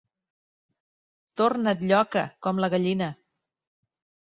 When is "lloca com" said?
1.93-2.65